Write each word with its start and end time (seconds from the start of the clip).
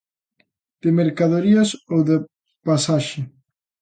De 0.81 0.89
mercadorías 0.99 1.69
ou 1.93 1.99
de 2.09 2.17
pasaxe. 2.65 3.19